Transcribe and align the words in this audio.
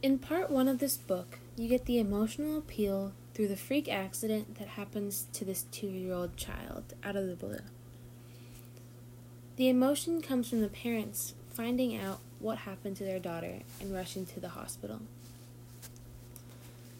In 0.00 0.20
part 0.20 0.48
one 0.48 0.68
of 0.68 0.78
this 0.78 0.96
book, 0.96 1.40
you 1.56 1.68
get 1.68 1.86
the 1.86 1.98
emotional 1.98 2.56
appeal 2.56 3.12
through 3.34 3.48
the 3.48 3.56
freak 3.56 3.88
accident 3.88 4.56
that 4.58 4.68
happens 4.68 5.26
to 5.32 5.44
this 5.44 5.64
two 5.72 5.88
year 5.88 6.14
old 6.14 6.36
child 6.36 6.94
out 7.02 7.16
of 7.16 7.26
the 7.26 7.34
blue. 7.34 7.62
The 9.56 9.68
emotion 9.68 10.22
comes 10.22 10.48
from 10.48 10.60
the 10.60 10.68
parents 10.68 11.34
finding 11.52 11.96
out 11.96 12.20
what 12.38 12.58
happened 12.58 12.96
to 12.98 13.04
their 13.04 13.18
daughter 13.18 13.62
and 13.80 13.92
rushing 13.92 14.24
to 14.26 14.38
the 14.38 14.50
hospital. 14.50 15.00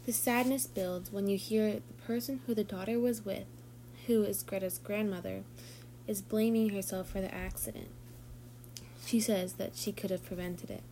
The 0.05 0.12
sadness 0.12 0.67
builds 0.67 1.12
when 1.12 1.29
you 1.29 1.39
hear 1.39 1.75
the 1.75 2.05
person 2.05 2.41
who 2.46 2.55
the 2.55 2.65
daughter 2.65 2.99
was 2.99 3.25
with, 3.25 3.45
who 4.09 4.25
is 4.25 4.43
Greta's 4.43 4.79
grandmother, 4.79 5.45
is 6.09 6.21
blaming 6.21 6.71
herself 6.71 7.11
for 7.11 7.21
the 7.21 7.33
accident. 7.33 7.91
She 9.07 9.21
says 9.21 9.53
that 9.53 9.77
she 9.77 9.93
could 9.93 10.11
have 10.11 10.27
prevented 10.27 10.71
it. 10.71 10.83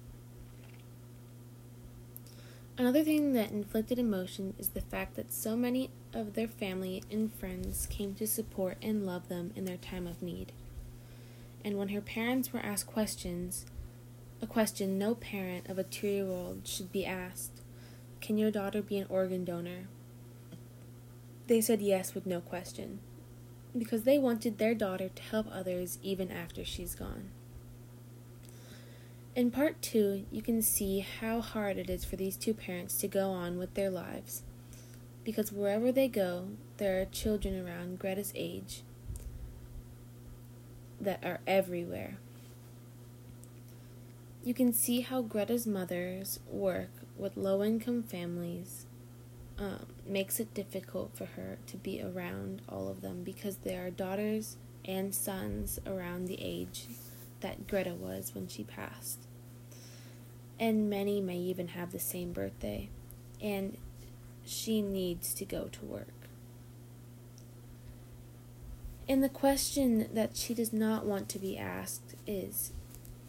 Another 2.79 3.03
thing 3.03 3.33
that 3.33 3.53
inflicted 3.53 3.99
emotion 3.99 4.53
is 4.59 4.69
the 4.69 4.83
fact 4.83 5.17
that 5.17 5.33
so 5.33 5.57
many 5.57 5.89
of 6.13 6.35
their 6.35 6.47
family 6.47 7.03
and 7.11 7.33
friends 7.33 7.87
came 7.87 8.15
to 8.17 8.27
support 8.27 8.77
and 8.83 9.07
love 9.07 9.29
them 9.29 9.51
in 9.57 9.65
their 9.65 9.79
time 9.79 10.07
of 10.07 10.21
need. 10.21 10.53
And 11.65 11.79
when 11.79 11.89
her 11.89 12.03
parents 12.03 12.53
were 12.53 12.61
asked 12.61 12.87
questions, 12.87 13.65
a 14.43 14.47
question 14.47 14.99
no 14.99 15.15
parent 15.15 15.71
of 15.71 15.79
a 15.79 15.85
two 15.85 16.07
year 16.07 16.27
old 16.27 16.67
should 16.67 16.93
be 16.93 17.07
asked 17.07 17.63
Can 18.21 18.37
your 18.37 18.51
daughter 18.51 18.83
be 18.83 18.99
an 18.99 19.07
organ 19.09 19.47
donor? 19.47 19.89
They 21.47 21.63
said 21.63 21.81
yes 21.81 22.15
with 22.15 22.27
no 22.27 22.43
question, 22.43 22.99
because 23.77 24.03
they 24.03 24.19
wanted 24.19 24.59
their 24.59 24.75
daughter 24.75 25.09
to 25.09 25.23
help 25.23 25.47
others 25.51 25.99
even 26.03 26.31
after 26.31 26.63
she's 26.63 26.95
gone. 26.95 27.31
In 29.37 29.51
part 29.51 29.83
two, 29.83 30.25
you 30.33 30.41
can 30.41 30.63
see 30.63 31.01
how 31.01 31.43
hard 31.43 31.77
it 31.77 31.91
is 31.91 32.07
for 32.07 32.17
these 32.17 32.39
two 32.39 32.55
parents 32.55 32.97
to 32.97 33.07
go 33.07 33.33
on 33.33 33.59
with 33.59 33.75
their 33.75 33.91
lives. 33.91 34.43
Because 35.25 35.53
wherever 35.53 35.93
they 35.93 36.09
go, 36.09 36.49
there 36.79 37.03
are 37.03 37.05
children 37.05 37.61
around 37.61 37.99
Greta's 37.99 38.33
age 38.35 38.81
that 40.99 41.23
are 41.23 41.41
everywhere. 41.47 42.17
You 44.43 44.55
can 44.55 44.73
see 44.73 45.03
how 45.03 45.21
Greta's 45.21 45.67
mother's 45.67 46.41
work 46.51 46.93
with 47.19 47.37
low 47.37 47.63
income 47.63 48.05
families 48.05 48.87
um, 49.59 49.85
makes 50.07 50.41
it 50.41 50.55
difficult 50.55 51.15
for 51.15 51.27
her 51.27 51.59
to 51.67 51.77
be 51.77 52.01
around 52.01 52.63
all 52.71 52.89
of 52.89 53.03
them 53.03 53.23
because 53.23 53.57
there 53.57 53.87
are 53.87 53.91
daughters 53.91 54.57
and 54.87 55.15
sons 55.15 55.79
around 55.87 56.25
the 56.25 56.39
age 56.41 56.87
that 57.41 57.67
Greta 57.67 57.93
was 57.93 58.35
when 58.35 58.49
she 58.49 58.65
passed 58.65 59.26
and 60.59 60.89
many 60.89 61.21
may 61.21 61.37
even 61.37 61.69
have 61.69 61.93
the 61.93 61.99
same 61.99 62.33
birthday, 62.33 62.89
and 63.41 63.77
she 64.45 64.81
needs 64.81 65.35
to 65.35 65.45
go 65.45 65.69
to 65.73 65.85
work. 65.85 66.09
And 69.09 69.23
the 69.23 69.29
question 69.29 70.09
that 70.13 70.37
she 70.37 70.55
does 70.55 70.73
not 70.73 71.05
want 71.05 71.29
to 71.31 71.39
be 71.39 71.57
asked 71.57 72.15
is 72.27 72.73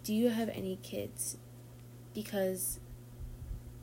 Do 0.04 0.14
you 0.14 0.30
have 0.30 0.50
any 0.50 0.80
kids? 0.82 1.38
Because 2.14 2.80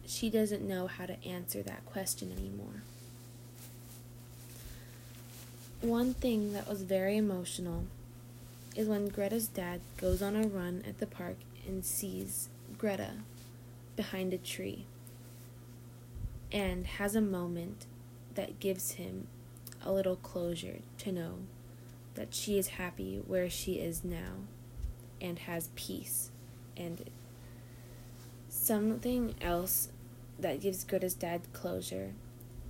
she 0.06 0.28
doesn't 0.28 0.66
know 0.66 0.86
how 0.86 1.06
to 1.06 1.24
answer 1.24 1.62
that 1.62 1.86
question 1.86 2.32
anymore. 2.32 2.82
One 5.80 6.14
thing 6.14 6.52
that 6.52 6.68
was 6.68 6.82
very 6.82 7.16
emotional 7.16 7.84
is 8.74 8.88
when 8.88 9.08
Greta's 9.08 9.46
dad 9.46 9.80
goes 9.98 10.20
on 10.20 10.34
a 10.34 10.46
run 10.46 10.82
at 10.88 10.98
the 10.98 11.06
park 11.06 11.36
and 11.66 11.84
sees 11.84 12.48
Greta 12.76 13.10
behind 13.96 14.32
a 14.32 14.38
tree 14.38 14.86
and 16.52 16.86
has 16.86 17.14
a 17.14 17.20
moment 17.20 17.86
that 18.34 18.60
gives 18.60 18.92
him 18.92 19.26
a 19.84 19.92
little 19.92 20.16
closure 20.16 20.78
to 20.98 21.12
know 21.12 21.38
that 22.14 22.34
she 22.34 22.58
is 22.58 22.68
happy 22.68 23.20
where 23.26 23.50
she 23.50 23.74
is 23.74 24.04
now 24.04 24.34
and 25.20 25.40
has 25.40 25.70
peace. 25.74 26.30
And 26.76 27.10
something 28.48 29.34
else 29.40 29.88
that 30.38 30.60
gives 30.60 30.84
Greta's 30.84 31.14
dad 31.14 31.42
closure 31.52 32.12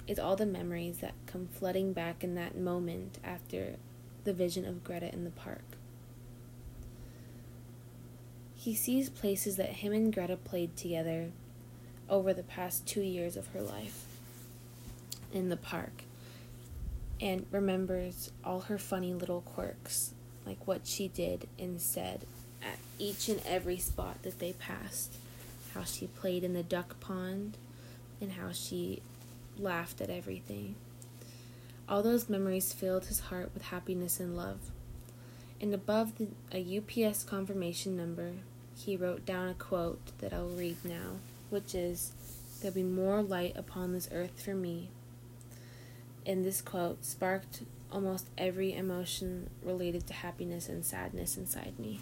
is 0.06 0.18
all 0.18 0.36
the 0.36 0.46
memories 0.46 0.98
that 0.98 1.14
come 1.26 1.48
flooding 1.48 1.92
back 1.92 2.22
in 2.22 2.34
that 2.34 2.56
moment 2.56 3.18
after 3.24 3.76
the 4.24 4.32
vision 4.32 4.64
of 4.64 4.84
Greta 4.84 5.12
in 5.12 5.24
the 5.24 5.30
park. 5.30 5.64
He 8.64 8.74
sees 8.74 9.10
places 9.10 9.56
that 9.56 9.68
him 9.68 9.92
and 9.92 10.10
Greta 10.10 10.38
played 10.38 10.74
together 10.74 11.32
over 12.08 12.32
the 12.32 12.42
past 12.42 12.86
two 12.86 13.02
years 13.02 13.36
of 13.36 13.48
her 13.48 13.60
life 13.60 14.06
in 15.34 15.50
the 15.50 15.56
park 15.58 16.04
and 17.20 17.44
remembers 17.50 18.32
all 18.42 18.62
her 18.62 18.78
funny 18.78 19.12
little 19.12 19.42
quirks, 19.42 20.14
like 20.46 20.66
what 20.66 20.86
she 20.86 21.08
did 21.08 21.46
and 21.58 21.78
said 21.78 22.24
at 22.62 22.78
each 22.98 23.28
and 23.28 23.42
every 23.44 23.76
spot 23.76 24.22
that 24.22 24.38
they 24.38 24.54
passed. 24.54 25.12
How 25.74 25.84
she 25.84 26.06
played 26.06 26.42
in 26.42 26.54
the 26.54 26.62
duck 26.62 26.98
pond 27.00 27.58
and 28.18 28.32
how 28.32 28.52
she 28.52 29.02
laughed 29.58 30.00
at 30.00 30.08
everything. 30.08 30.74
All 31.86 32.02
those 32.02 32.30
memories 32.30 32.72
filled 32.72 33.04
his 33.08 33.20
heart 33.20 33.50
with 33.52 33.64
happiness 33.64 34.20
and 34.20 34.34
love. 34.34 34.70
And 35.60 35.74
above 35.74 36.16
the, 36.16 36.28
a 36.50 36.78
UPS 36.78 37.24
confirmation 37.24 37.94
number 37.94 38.32
he 38.84 38.96
wrote 38.96 39.24
down 39.24 39.48
a 39.48 39.54
quote 39.54 40.18
that 40.18 40.32
I'll 40.32 40.48
read 40.48 40.76
now, 40.84 41.18
which 41.50 41.74
is 41.74 42.12
There'll 42.64 42.74
be 42.74 42.82
more 42.82 43.20
light 43.20 43.56
upon 43.56 43.92
this 43.92 44.08
earth 44.10 44.42
for 44.42 44.54
me. 44.54 44.88
And 46.24 46.46
this 46.46 46.62
quote 46.62 47.04
sparked 47.04 47.62
almost 47.92 48.30
every 48.38 48.72
emotion 48.72 49.50
related 49.62 50.06
to 50.06 50.14
happiness 50.14 50.70
and 50.70 50.82
sadness 50.82 51.36
inside 51.36 51.78
me. 51.78 52.00